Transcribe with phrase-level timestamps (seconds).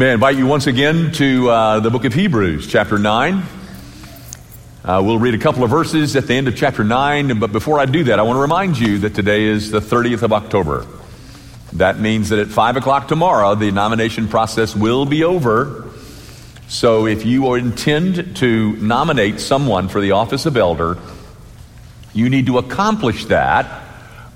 [0.00, 3.42] May I invite you once again to uh, the book of Hebrews, chapter 9.
[4.82, 7.78] Uh, we'll read a couple of verses at the end of chapter 9, but before
[7.78, 10.86] I do that, I want to remind you that today is the 30th of October.
[11.74, 15.86] That means that at 5 o'clock tomorrow, the nomination process will be over.
[16.66, 20.96] So if you intend to nominate someone for the office of elder,
[22.14, 23.82] you need to accomplish that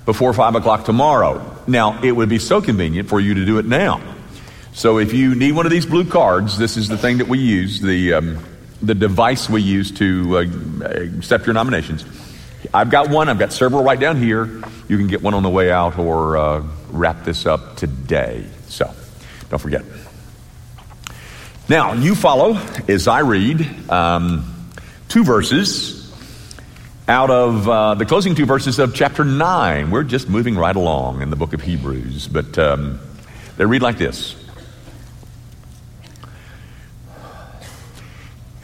[0.04, 1.56] before 5 o'clock tomorrow.
[1.66, 4.13] Now, it would be so convenient for you to do it now.
[4.74, 7.38] So if you need one of these blue cards, this is the thing that we
[7.38, 8.44] use, the, um,
[8.82, 10.86] the device we use to uh,
[11.16, 12.04] accept your nominations.
[12.74, 14.46] I've got one, I've got several right down here.
[14.88, 18.46] You can get one on the way out or uh, wrap this up today.
[18.66, 18.92] So
[19.48, 19.84] don't forget.
[21.68, 24.68] Now, you follow as I read um,
[25.06, 26.12] two verses
[27.06, 29.92] out of uh, the closing two verses of chapter 9.
[29.92, 32.98] We're just moving right along in the book of Hebrews, but um,
[33.56, 34.34] they read like this.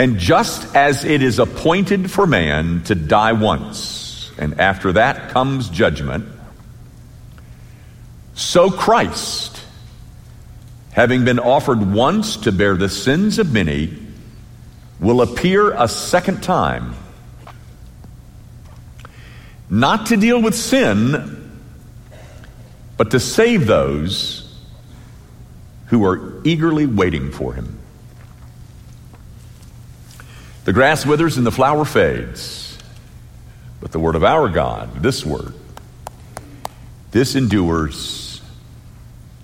[0.01, 5.69] And just as it is appointed for man to die once, and after that comes
[5.69, 6.25] judgment,
[8.33, 9.63] so Christ,
[10.93, 13.95] having been offered once to bear the sins of many,
[15.01, 16.95] will appear a second time,
[19.69, 21.61] not to deal with sin,
[22.97, 24.51] but to save those
[25.89, 27.80] who are eagerly waiting for him.
[30.71, 32.79] The grass withers and the flower fades,
[33.81, 35.53] but the word of our God, this word,
[37.11, 38.41] this endures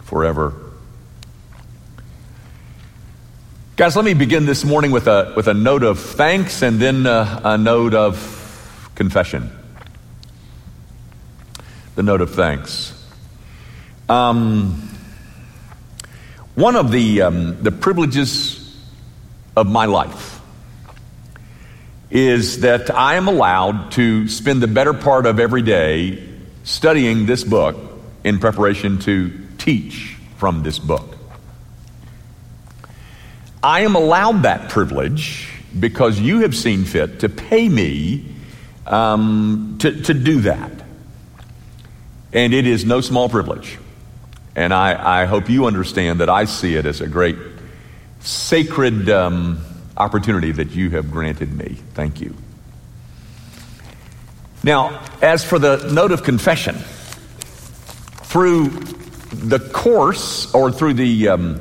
[0.05, 0.55] forever.
[3.75, 7.07] Guys, let me begin this morning with a, with a note of thanks and then
[7.07, 9.51] a, a note of confession.
[11.97, 12.93] The note of thanks.
[14.09, 14.97] Um,
[16.55, 18.77] one of the, um, the privileges
[19.57, 20.36] of my life
[22.11, 26.23] is that I am allowed to spend the better part of every day
[26.65, 27.77] studying this book
[28.23, 31.17] in preparation to teach from this book.
[33.63, 35.49] I am allowed that privilege
[35.79, 38.25] because you have seen fit to pay me
[38.87, 40.71] um, to, to do that.
[42.33, 43.79] And it is no small privilege.
[44.55, 47.37] And I, I hope you understand that I see it as a great
[48.21, 49.11] sacred.
[49.11, 49.66] Um,
[49.97, 51.79] opportunity that you have granted me.
[51.95, 52.35] Thank you.
[54.63, 56.77] Now, as for the note of confession,
[58.25, 58.69] through
[59.31, 61.61] the course or through the um,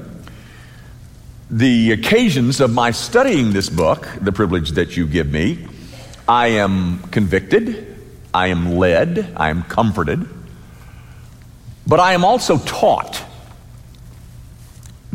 [1.51, 5.67] the occasions of my studying this book, the privilege that you give me,
[6.27, 7.95] I am convicted,
[8.33, 10.27] I am led, I am comforted,
[11.85, 13.23] but I am also taught.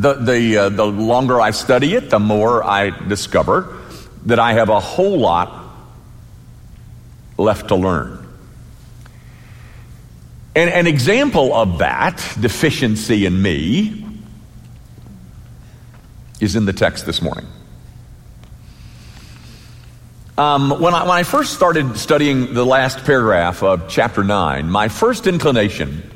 [0.00, 3.76] The, the, uh, the longer I study it, the more I discover
[4.24, 5.74] that I have a whole lot
[7.36, 8.26] left to learn.
[10.56, 14.06] And an example of that deficiency in me
[16.40, 17.44] is in the text this morning.
[20.38, 24.88] Um, when, I, when I first started studying the last paragraph of chapter 9, my
[24.88, 26.10] first inclination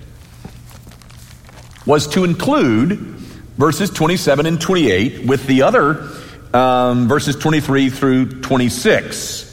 [1.84, 3.11] was to include
[3.56, 6.09] verses 27 and 28 with the other
[6.53, 9.50] um, verses 23 through 26.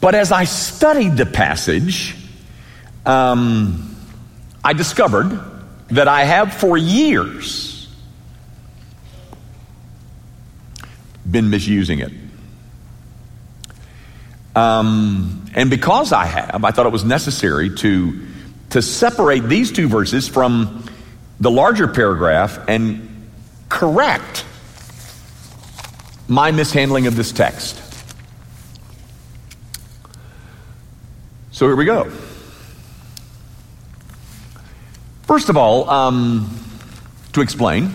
[0.00, 2.16] But as I studied the passage,
[3.04, 3.96] um,
[4.64, 5.40] I discovered
[5.88, 7.88] that I have for years
[11.28, 12.12] been misusing it.
[14.56, 18.26] Um, and because I have, I thought it was necessary to,
[18.70, 20.87] to separate these two verses from
[21.40, 23.30] the larger paragraph and
[23.68, 24.44] correct
[26.26, 27.82] my mishandling of this text.
[31.52, 32.10] So here we go.
[35.22, 36.58] First of all, um,
[37.32, 37.92] to explain,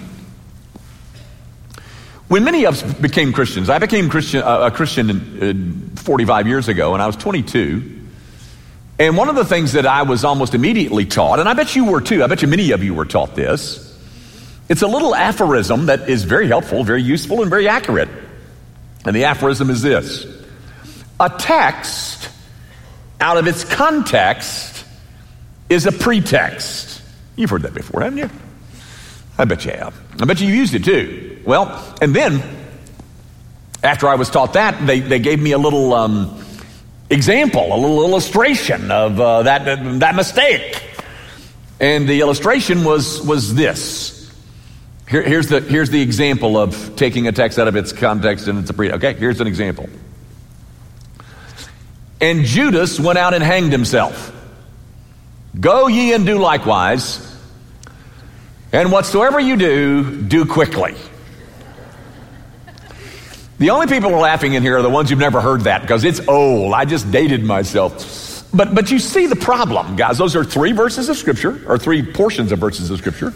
[2.27, 6.67] when many of us became Christians, I became Christian, uh, a Christian uh, 45 years
[6.67, 8.02] ago, and I was 22.
[8.99, 11.85] And one of the things that I was almost immediately taught, and I bet you
[11.85, 13.89] were too, I bet you many of you were taught this.
[14.69, 18.09] It's a little aphorism that is very helpful, very useful, and very accurate.
[19.05, 20.25] And the aphorism is this
[21.19, 22.29] A text
[23.19, 24.85] out of its context
[25.69, 27.01] is a pretext.
[27.35, 28.29] You've heard that before, haven't you?
[29.37, 29.99] I bet you have.
[30.21, 31.41] I bet you used it too.
[31.45, 32.43] Well, and then
[33.81, 36.42] after I was taught that, they, they gave me a little um,
[37.13, 40.83] example, a little illustration of uh, that, that mistake.
[41.79, 44.31] And the illustration was, was this
[45.09, 48.59] Here, here's, the, here's the example of taking a text out of its context and
[48.59, 48.91] it's pre.
[48.91, 49.87] Okay, here's an example.
[52.19, 54.31] And Judas went out and hanged himself.
[55.59, 57.19] Go ye and do likewise.
[58.71, 60.95] And whatsoever you do, do quickly.
[63.63, 65.83] The only people who are laughing in here are the ones who've never heard that
[65.83, 66.73] because it's old.
[66.73, 68.43] I just dated myself.
[68.53, 70.17] But, but you see the problem, guys.
[70.17, 73.33] Those are three verses of Scripture, or three portions of verses of Scripture,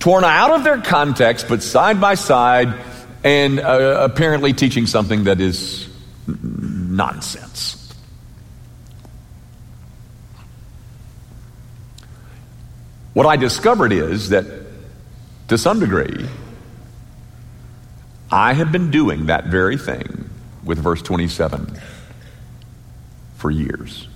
[0.00, 2.74] torn out of their context, but side by side,
[3.22, 5.88] and uh, apparently teaching something that is
[6.26, 7.94] nonsense.
[13.12, 14.46] What I discovered is that
[15.46, 16.28] to some degree,
[18.32, 20.30] I have been doing that very thing
[20.64, 21.78] with verse 27
[23.36, 24.06] for years.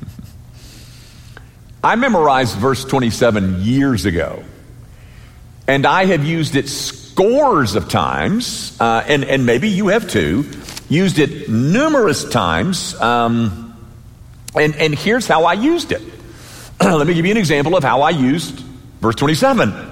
[1.84, 4.42] I memorized verse 27 years ago,
[5.68, 10.44] and I have used it scores of times, uh, and, and maybe you have too,
[10.88, 13.00] used it numerous times.
[13.00, 13.76] Um,
[14.54, 16.02] and, and here's how I used it.
[16.80, 18.58] Let me give you an example of how I used
[19.00, 19.91] verse 27.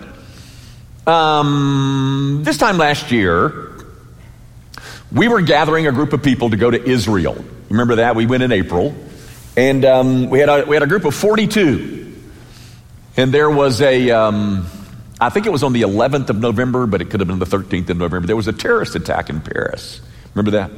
[1.06, 3.72] Um, this time last year,
[5.12, 7.44] we were gathering a group of people to go to Israel.
[7.68, 8.16] Remember that?
[8.16, 8.94] We went in April.
[9.56, 12.16] And um, we, had a, we had a group of 42.
[13.16, 14.66] And there was a, um,
[15.20, 17.46] I think it was on the 11th of November, but it could have been the
[17.46, 18.26] 13th of November.
[18.26, 20.00] There was a terrorist attack in Paris.
[20.34, 20.70] Remember that?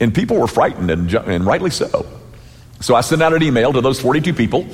[0.00, 2.06] And people were frightened, and, and rightly so.
[2.80, 4.66] So I sent out an email to those 42 people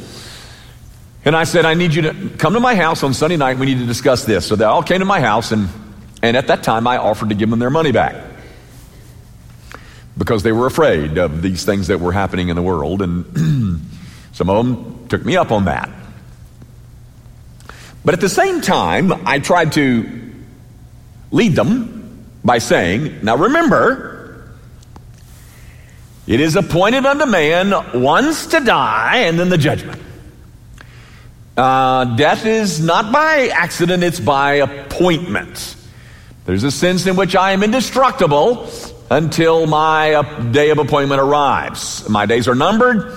[1.24, 3.58] and I said, I need you to come to my house on Sunday night.
[3.58, 4.46] We need to discuss this.
[4.46, 5.68] So they all came to my house, and,
[6.22, 8.14] and at that time, I offered to give them their money back
[10.18, 13.00] because they were afraid of these things that were happening in the world.
[13.00, 13.80] And
[14.32, 15.88] some of them took me up on that.
[18.04, 20.34] But at the same time, I tried to
[21.30, 24.46] lead them by saying, Now remember,
[26.26, 30.02] it is appointed unto man once to die and then the judgment.
[31.56, 35.76] Uh, death is not by accident, it's by appointment.
[36.46, 38.68] There's a sense in which I am indestructible
[39.10, 42.08] until my day of appointment arrives.
[42.08, 43.16] My days are numbered,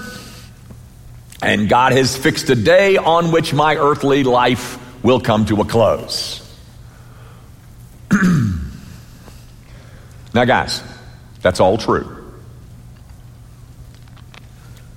[1.41, 5.65] and God has fixed a day on which my earthly life will come to a
[5.65, 6.43] close.
[10.33, 10.83] now, guys,
[11.41, 12.13] that's all true.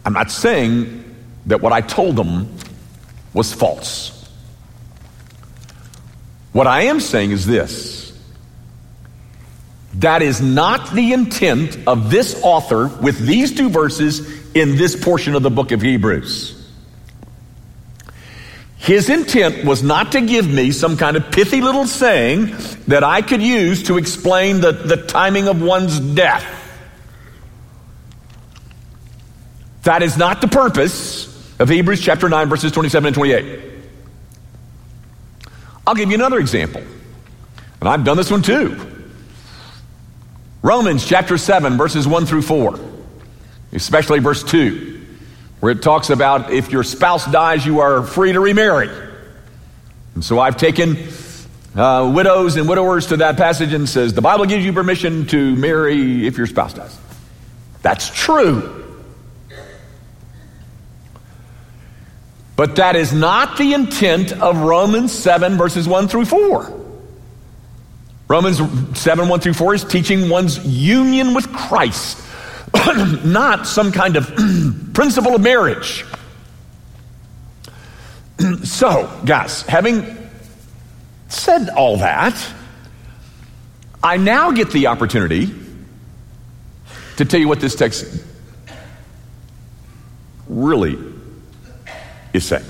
[0.05, 1.05] I'm not saying
[1.47, 2.55] that what I told them
[3.33, 4.17] was false.
[6.53, 8.01] What I am saying is this
[9.95, 14.21] that is not the intent of this author with these two verses
[14.55, 16.57] in this portion of the book of Hebrews.
[18.79, 22.57] His intent was not to give me some kind of pithy little saying
[22.87, 26.47] that I could use to explain the, the timing of one's death.
[29.83, 31.30] That is not the purpose
[31.61, 33.61] of Hebrews chapter 9, verses 27 and 28.
[35.87, 36.83] I'll give you another example.
[37.81, 38.79] And I've done this one too.
[40.63, 42.81] Romans chapter 7, verses 1 through 4,
[43.73, 45.07] especially verse 2,
[45.61, 48.91] where it talks about if your spouse dies, you are free to remarry.
[50.15, 50.97] And so I've taken
[51.77, 55.57] uh, widows and widowers to that passage and says the Bible gives you permission to
[55.57, 56.99] marry if your spouse dies.
[57.83, 58.80] That's true.
[62.61, 66.79] But that is not the intent of Romans 7, verses 1 through 4.
[68.29, 68.61] Romans
[69.01, 72.23] 7, 1 through 4 is teaching one's union with Christ,
[73.25, 74.31] not some kind of
[74.93, 76.05] principle of marriage.
[78.65, 80.29] so, guys, having
[81.29, 82.39] said all that,
[84.03, 85.49] I now get the opportunity
[87.17, 88.23] to tell you what this text
[90.47, 91.10] really
[92.33, 92.65] is saying.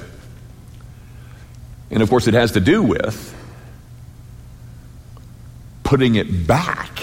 [1.91, 3.35] And of course, it has to do with
[5.83, 7.03] putting it back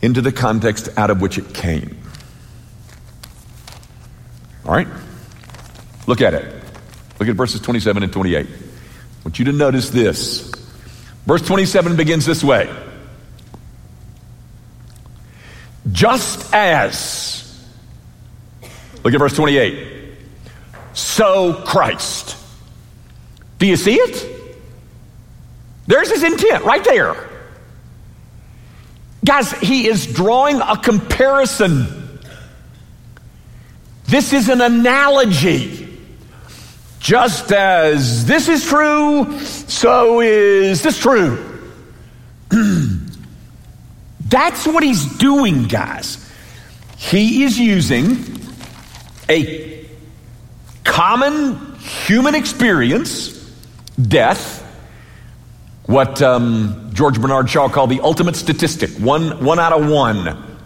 [0.00, 1.96] into the context out of which it came.
[4.64, 4.88] All right?
[6.06, 6.62] Look at it.
[7.20, 8.46] Look at verses 27 and 28.
[8.46, 8.50] I
[9.24, 10.50] want you to notice this.
[11.26, 12.74] Verse 27 begins this way
[15.92, 17.64] Just as,
[19.04, 20.01] look at verse 28
[20.94, 22.36] so Christ.
[23.58, 24.28] Do you see it?
[25.86, 27.28] There's his intent right there.
[29.24, 32.18] Guys, he is drawing a comparison.
[34.06, 35.88] This is an analogy.
[36.98, 41.60] Just as this is true, so is this true.
[44.28, 46.18] That's what he's doing, guys.
[46.96, 48.38] He is using
[49.28, 49.81] a
[50.84, 53.28] common human experience,
[54.00, 54.60] death,
[55.86, 60.58] what um, George Bernard Shaw called the ultimate statistic, one, one out of one.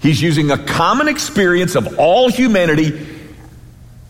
[0.00, 3.06] He's using a common experience of all humanity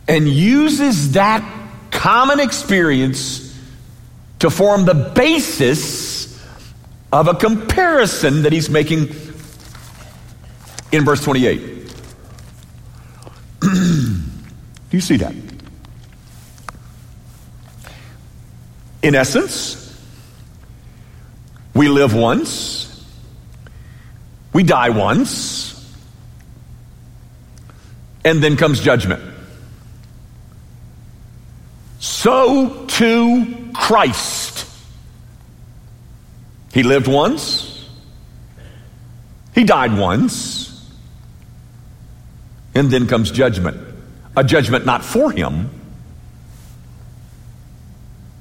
[0.09, 1.43] and uses that
[1.91, 3.43] common experience
[4.41, 6.27] to form the basis
[7.13, 9.09] of a comparison that he's making
[10.93, 11.93] in verse 28.
[14.91, 15.35] Do you see that?
[19.03, 19.83] In essence,
[21.75, 23.05] we live once,
[24.53, 25.73] we die once,
[28.25, 29.23] and then comes judgment.
[32.01, 34.67] So too Christ.
[36.73, 37.89] He lived once,
[39.55, 40.91] he died once,
[42.75, 43.86] and then comes judgment.
[44.37, 45.71] A judgment not for him,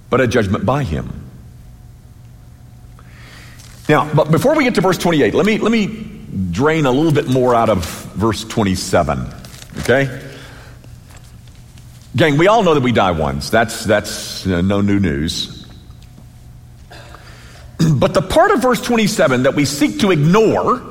[0.09, 1.25] but a judgment by him.
[3.87, 6.21] Now, but before we get to verse 28, let me, let me
[6.51, 9.27] drain a little bit more out of verse 27.
[9.79, 10.21] Okay?
[12.15, 13.49] Gang, we all know that we die once.
[13.49, 15.65] That's, that's know, no new news.
[17.95, 20.81] But the part of verse 27 that we seek to ignore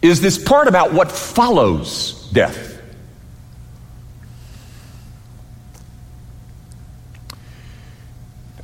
[0.00, 2.80] is this part about what follows death.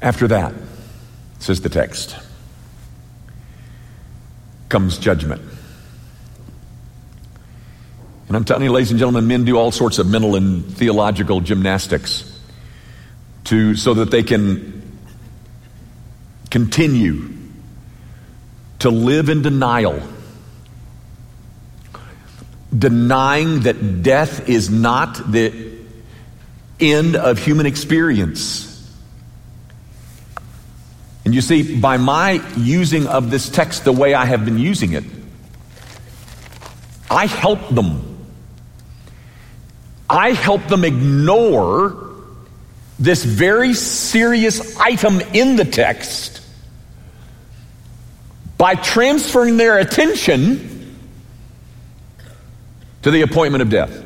[0.03, 0.53] After that,
[1.39, 2.17] says the text,
[4.69, 5.41] comes judgment.
[8.29, 11.41] And I'm telling you, ladies and gentlemen, men do all sorts of mental and theological
[11.41, 12.39] gymnastics
[13.45, 14.83] to, so that they can
[16.51, 17.29] continue
[18.81, 20.03] to live in denial,
[22.77, 25.73] denying that death is not the
[26.81, 28.71] end of human experience.
[31.25, 34.93] And you see, by my using of this text the way I have been using
[34.93, 35.05] it,
[37.11, 38.11] I help them.
[40.11, 42.13] I help them ignore
[42.99, 46.41] this very serious item in the text
[48.59, 50.74] by transferring their attention
[53.05, 54.05] to the appointment of death.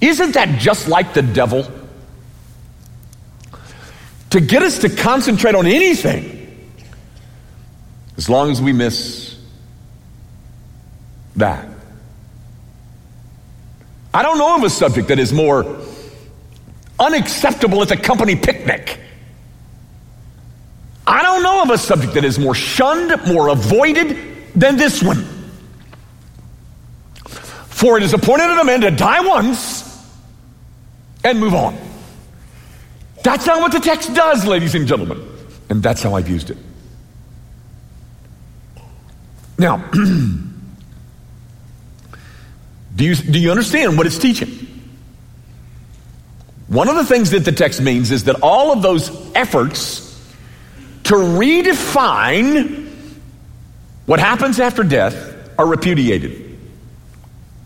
[0.00, 1.66] Isn't that just like the devil?
[4.30, 6.32] to get us to concentrate on anything
[8.18, 9.38] as long as we miss
[11.36, 11.66] that.
[14.12, 15.80] I don't know of a subject that is more
[16.98, 19.00] unacceptable at the company picnic.
[21.06, 24.18] I don't know of a subject that is more shunned, more avoided
[24.54, 25.26] than this one.
[27.76, 29.84] For it is appointed unto men to die once
[31.22, 31.76] and move on.
[33.22, 35.22] That's not what the text does, ladies and gentlemen.
[35.68, 36.56] And that's how I've used it.
[39.58, 39.98] Now, do
[43.04, 44.48] you, do you understand what it's teaching?
[46.68, 50.00] One of the things that the text means is that all of those efforts
[51.04, 52.90] to redefine
[54.06, 56.45] what happens after death are repudiated.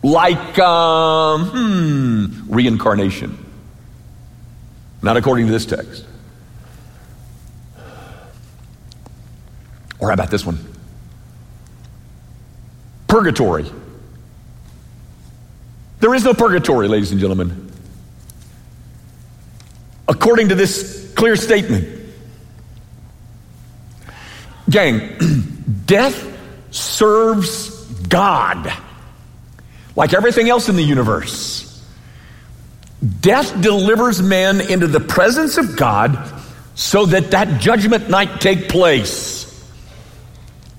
[0.03, 3.45] Like, um, hmm, reincarnation.
[5.01, 6.05] Not according to this text.
[9.99, 10.57] Or how about this one?
[13.07, 13.69] Purgatory.
[15.99, 17.71] There is no purgatory, ladies and gentlemen.
[20.07, 21.99] According to this clear statement.
[24.69, 25.17] Gang,
[25.85, 26.27] death
[26.71, 27.69] serves
[28.07, 28.73] God
[29.95, 31.67] like everything else in the universe.
[33.19, 36.17] Death delivers men into the presence of God
[36.75, 39.41] so that that judgment might take place.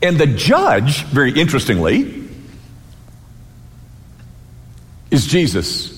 [0.00, 2.28] And the judge, very interestingly,
[5.10, 5.92] is Jesus.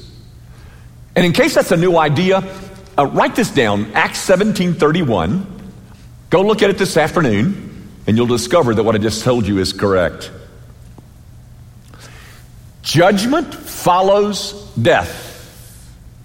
[1.16, 2.42] And in case that's a new idea,
[2.98, 5.50] uh, write this down Acts 17 31.
[6.30, 9.58] Go look at it this afternoon, and you'll discover that what I just told you
[9.58, 10.30] is correct.
[12.84, 15.32] Judgment follows death.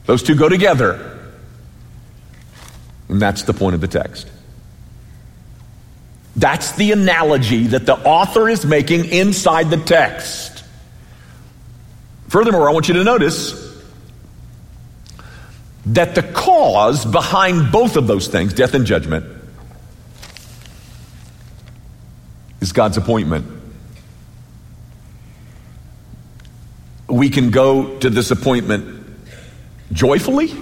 [0.06, 1.18] Those two go together.
[3.08, 4.30] And that's the point of the text.
[6.36, 10.64] That's the analogy that the author is making inside the text.
[12.28, 13.68] Furthermore, I want you to notice
[15.88, 19.26] that the cause behind both of those things, death and judgment,
[22.60, 23.59] is God's appointment.
[27.10, 29.04] We can go to this appointment
[29.92, 30.54] joyfully,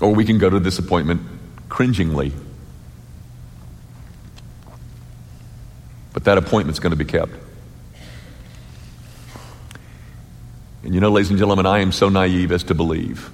[0.00, 1.22] or we can go to this appointment
[1.68, 2.32] cringingly.
[6.12, 7.32] But that appointment's going to be kept.
[10.82, 13.30] And you know, ladies and gentlemen, I am so naive as to believe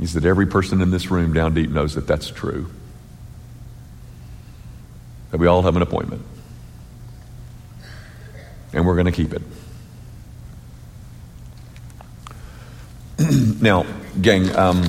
[0.00, 2.70] is that every person in this room down deep knows that that's true.
[5.30, 6.22] That we all have an appointment.
[8.72, 9.42] And we're going to keep it.
[13.60, 13.84] now,
[14.20, 14.82] gang, um,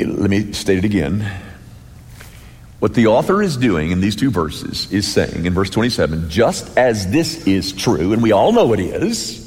[0.00, 1.30] let me state it again.
[2.78, 6.76] What the author is doing in these two verses is saying in verse 27 just
[6.76, 9.42] as this is true, and we all know it is,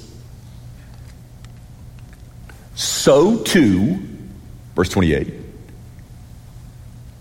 [2.76, 4.00] so too,
[4.76, 5.34] verse 28,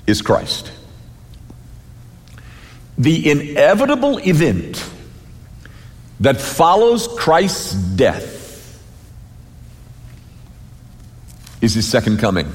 [0.08, 0.72] is Christ.
[2.96, 4.84] The inevitable event
[6.20, 8.82] that follows Christ's death
[11.60, 12.50] is his second coming.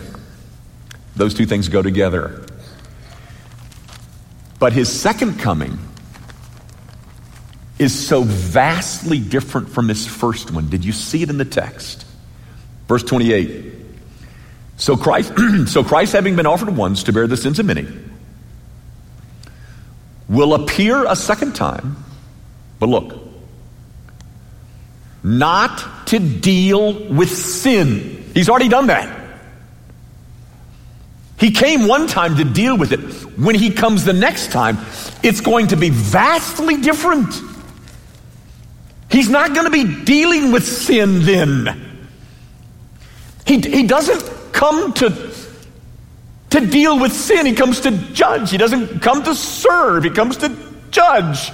[1.15, 2.43] Those two things go together.
[4.57, 5.77] But his second coming
[7.77, 10.69] is so vastly different from his first one.
[10.69, 12.05] Did you see it in the text?
[12.87, 13.72] Verse 28.
[14.77, 15.33] So Christ,
[15.67, 17.87] so Christ having been offered once to bear the sins of many,
[20.27, 21.97] will appear a second time,
[22.79, 23.19] but look,
[25.23, 28.31] not to deal with sin.
[28.33, 29.21] He's already done that.
[31.37, 32.99] He came one time to deal with it.
[33.37, 34.77] When he comes the next time,
[35.23, 37.33] it's going to be vastly different.
[39.09, 42.07] He's not going to be dealing with sin then.
[43.45, 44.21] He, he doesn't
[44.53, 45.33] come to,
[46.51, 48.49] to deal with sin, he comes to judge.
[48.51, 50.55] He doesn't come to serve, he comes to
[50.91, 51.51] judge.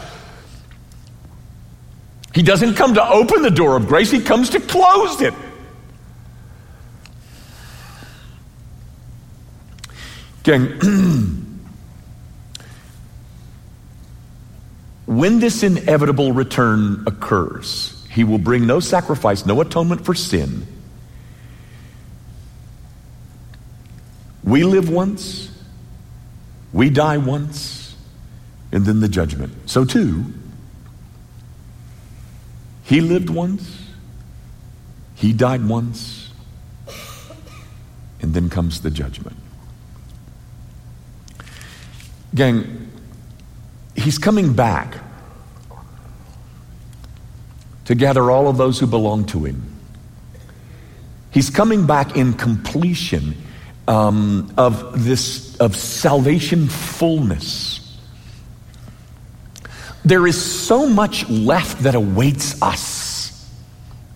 [2.35, 5.33] He doesn't come to open the door of grace, he comes to close it.
[10.43, 10.67] Gang,
[15.05, 20.65] when this inevitable return occurs, he will bring no sacrifice, no atonement for sin.
[24.49, 25.51] We live once,
[26.73, 27.95] we die once,
[28.71, 29.53] and then the judgment.
[29.69, 30.25] So, too,
[32.83, 33.91] he lived once,
[35.13, 36.33] he died once,
[38.23, 39.37] and then comes the judgment.
[42.33, 42.91] Gang,
[43.95, 44.97] he's coming back
[47.85, 49.61] to gather all of those who belong to him.
[51.29, 53.35] He's coming back in completion
[53.89, 57.75] um, of this of salvation fullness.
[60.05, 63.49] There is so much left that awaits us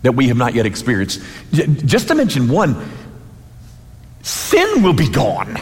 [0.03, 1.21] that we have not yet experienced.
[1.51, 2.87] Just to mention one,
[4.21, 5.57] sin will be gone.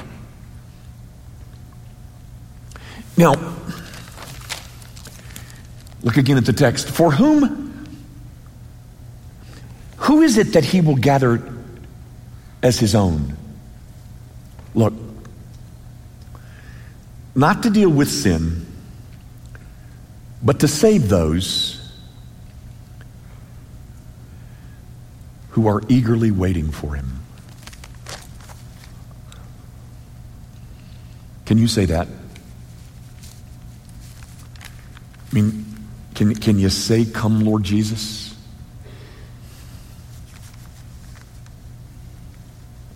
[3.18, 3.34] Now,
[6.04, 6.90] look again at the text.
[6.90, 7.88] For whom,
[9.98, 11.42] who is it that he will gather
[12.62, 13.38] as his own?
[14.74, 14.94] Look,
[17.36, 18.66] not to deal with sin,
[20.42, 21.78] but to save those
[25.52, 27.22] who are eagerly waiting for him.
[31.46, 32.08] Can you say that?
[35.32, 35.66] I mean,
[36.16, 38.31] can, can you say, Come, Lord Jesus?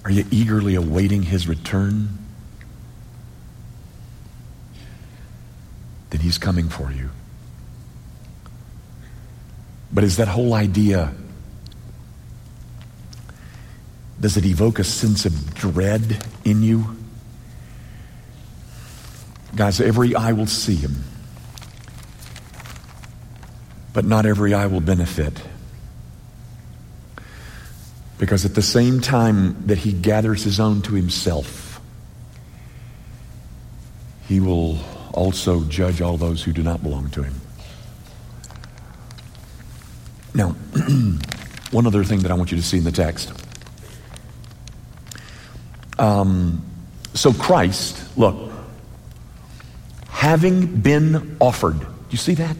[0.05, 2.17] Are you eagerly awaiting his return?
[6.11, 7.09] Then he's coming for you.
[9.91, 11.13] But is that whole idea,
[14.21, 16.95] does it evoke a sense of dread in you?
[19.55, 21.03] Guys, every eye will see him
[23.95, 25.41] but not every eye will benefit.
[28.17, 31.81] Because at the same time that he gathers his own to himself,
[34.27, 34.79] he will
[35.13, 37.33] also judge all those who do not belong to him.
[40.33, 40.49] Now,
[41.71, 43.31] one other thing that I want you to see in the text.
[45.97, 46.65] Um,
[47.13, 48.51] so, Christ, look,
[50.09, 51.79] having been offered.
[51.79, 52.57] Do you see that?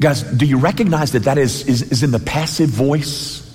[0.00, 3.46] Guys, do you recognize that that is, is, is in the passive voice?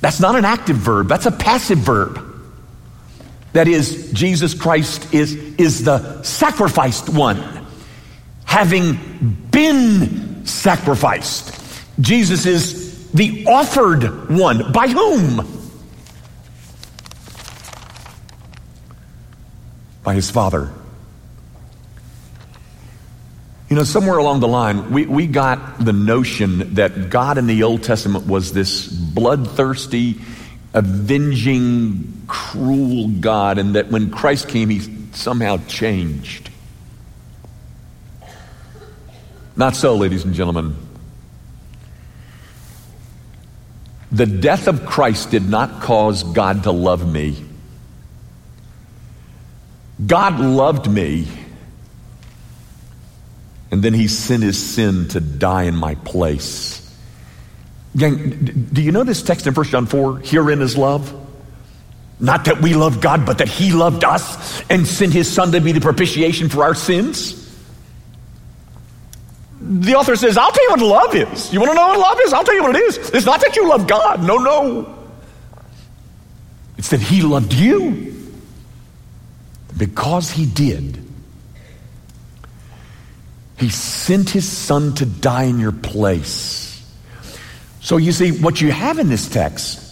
[0.00, 2.22] That's not an active verb, that's a passive verb.
[3.52, 7.66] That is, Jesus Christ is, is the sacrificed one,
[8.44, 8.98] having
[9.50, 11.54] been sacrificed.
[12.00, 14.72] Jesus is the offered one.
[14.72, 15.46] By whom?
[20.04, 20.70] By his Father.
[23.68, 27.64] You know, somewhere along the line, we, we got the notion that God in the
[27.64, 30.20] Old Testament was this bloodthirsty,
[30.72, 34.80] avenging, cruel God, and that when Christ came, he
[35.12, 36.48] somehow changed.
[39.56, 40.76] Not so, ladies and gentlemen.
[44.12, 47.42] The death of Christ did not cause God to love me.
[50.06, 51.26] God loved me
[53.70, 56.82] and then he sent his sin to die in my place.
[57.96, 60.18] Gang, do you know this text in 1 John 4?
[60.18, 61.14] Herein is love.
[62.18, 65.60] Not that we love God, but that he loved us and sent his son to
[65.60, 67.42] be the propitiation for our sins.
[69.60, 71.52] The author says, I'll tell you what love is.
[71.52, 72.32] You want to know what love is?
[72.32, 72.98] I'll tell you what it is.
[73.10, 74.22] It's not that you love God.
[74.22, 74.94] No, no.
[76.78, 78.14] It's that he loved you.
[79.76, 81.02] Because he did,
[83.58, 86.66] he sent his son to die in your place.
[87.80, 89.82] So you see, what you have in this text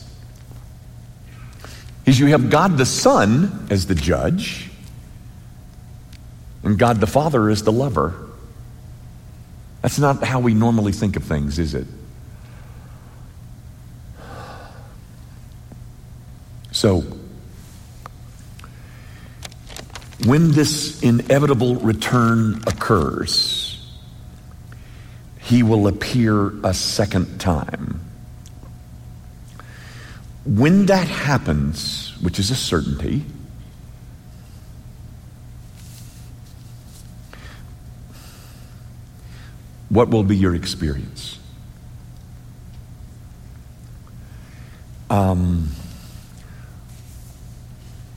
[2.07, 4.69] is you have God the Son as the judge,
[6.63, 8.15] and God the Father as the lover.
[9.81, 11.87] That's not how we normally think of things, is it?
[16.73, 17.05] So,
[20.25, 23.95] when this inevitable return occurs,
[25.41, 28.01] he will appear a second time.
[30.47, 33.25] When that happens, which is a certainty,
[39.91, 41.39] what will be your experience?
[45.11, 45.69] Um,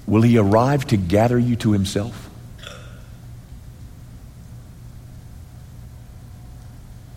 [0.07, 2.29] Will he arrive to gather you to himself?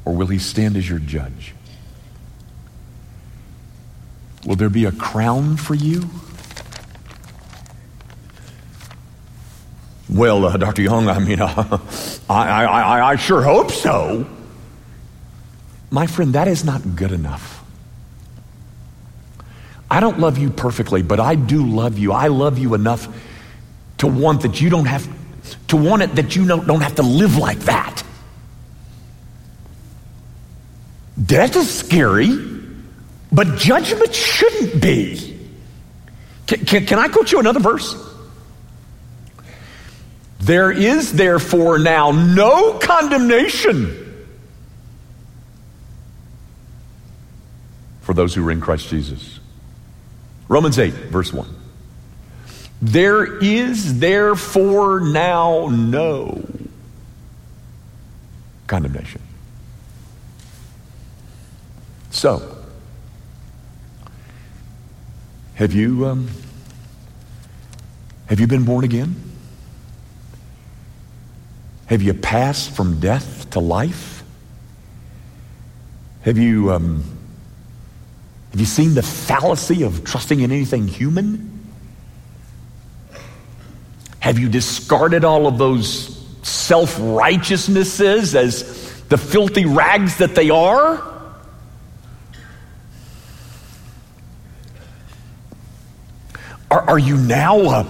[0.05, 1.55] Or will he stand as your judge?
[4.45, 6.03] Will there be a crown for you?
[10.09, 10.83] Well, uh, Dr.
[10.83, 11.79] Young, I mean, uh,
[12.29, 14.27] I, I, I sure hope so.
[15.91, 17.60] My friend, that is not good enough.
[20.01, 22.13] I don't love you perfectly, but I do love you.
[22.13, 23.07] I love you enough
[23.99, 25.07] to want that you don't have
[25.69, 28.03] to want it that you don't, don't have to live like that.
[31.23, 32.35] Death is scary,
[33.31, 35.39] but judgment shouldn't be.
[36.47, 37.95] Can, can, can I quote you another verse?
[40.39, 44.27] There is therefore now no condemnation
[48.01, 49.41] for those who are in Christ Jesus.
[50.51, 51.49] Romans 8, verse 1.
[52.83, 56.45] There is therefore now no
[58.67, 59.21] condemnation.
[62.11, 62.65] So,
[65.55, 66.29] have you um,
[68.27, 69.15] have you been born again?
[71.87, 74.25] Have you passed from death to life?
[76.23, 77.20] Have you um,
[78.51, 81.51] have you seen the fallacy of trusting in anything human?
[84.19, 91.07] Have you discarded all of those self righteousnesses as the filthy rags that they are?
[96.71, 97.87] Are, are you now a,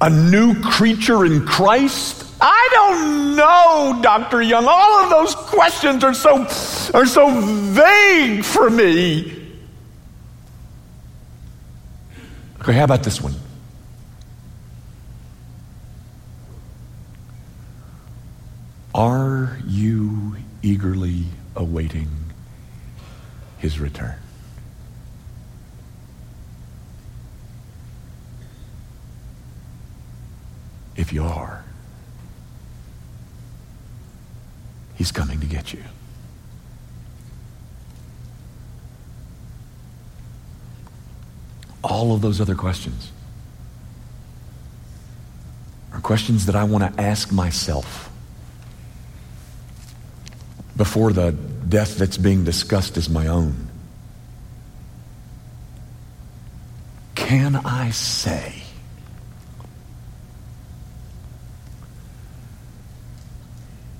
[0.00, 2.24] a new creature in Christ?
[2.40, 4.42] I don't know, Dr.
[4.42, 4.66] Young.
[4.68, 6.46] All of those questions are so,
[6.94, 9.47] are so vague for me.
[12.60, 13.34] Okay, how about this one?
[18.94, 22.08] Are you eagerly awaiting
[23.58, 24.16] his return?
[30.96, 31.64] If you are,
[34.96, 35.82] he's coming to get you.
[41.82, 43.12] All of those other questions
[45.92, 48.10] are questions that I want to ask myself
[50.76, 53.68] before the death that's being discussed is my own.
[57.14, 58.62] Can I say,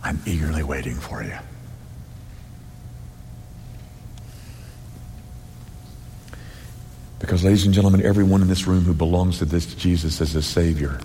[0.03, 1.37] I'm eagerly waiting for you?
[7.19, 10.43] Because, ladies and gentlemen, everyone in this room who belongs to this Jesus as a
[10.43, 11.01] Savior,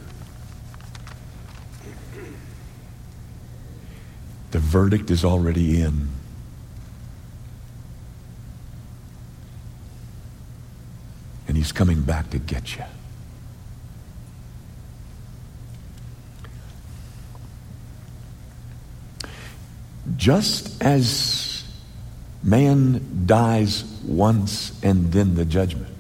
[4.52, 6.10] the verdict is already in.
[11.48, 12.84] And He's coming back to get you.
[20.16, 21.64] Just as
[22.44, 25.93] man dies once and then the judgment,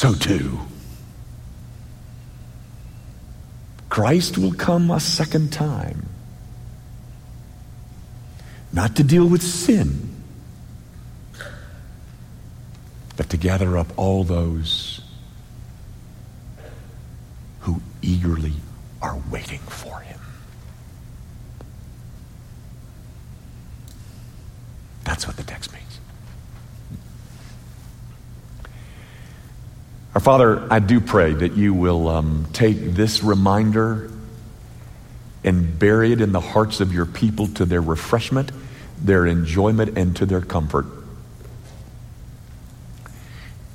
[0.00, 0.58] so too.
[3.90, 6.08] Christ will come a second time,
[8.72, 10.08] not to deal with sin,
[13.18, 15.02] but to gather up all those
[17.58, 18.54] who eagerly
[19.02, 20.20] are waiting for him.
[25.04, 26.00] That's what the text means.
[30.20, 34.10] Our Father, I do pray that you will um, take this reminder
[35.42, 38.52] and bury it in the hearts of your people to their refreshment,
[39.00, 40.84] their enjoyment, and to their comfort.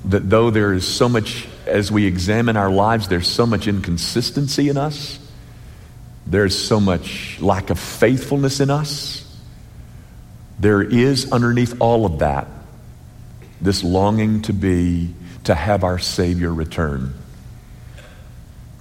[0.04, 4.68] That though there is so much, as we examine our lives, there's so much inconsistency
[4.68, 5.18] in us,
[6.28, 9.36] there's so much lack of faithfulness in us,
[10.60, 12.46] there is underneath all of that
[13.60, 15.12] this longing to be
[15.46, 17.14] to have our Savior return.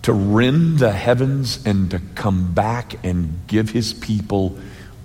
[0.03, 4.57] To rend the heavens and to come back and give his people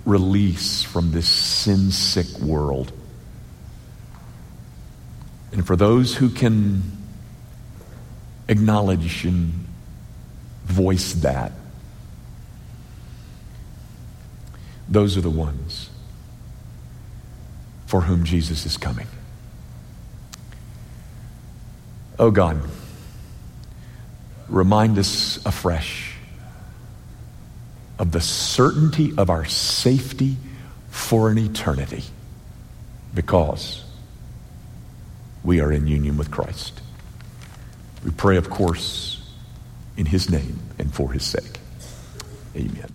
[0.07, 2.93] release from this sin sick world.
[5.53, 6.83] And for those who can
[8.49, 9.67] acknowledge and
[10.65, 11.53] voice that,
[14.89, 15.91] those are the ones
[17.87, 19.07] for whom Jesus is coming.
[22.21, 22.61] Oh God,
[24.51, 26.17] remind us afresh
[27.99, 30.37] of the certainty of our safety
[30.91, 32.05] for an eternity
[33.15, 33.83] because
[35.43, 36.83] we are in union with Christ.
[38.05, 39.27] We pray, of course,
[39.97, 41.59] in his name and for his sake.
[42.55, 42.90] Amen.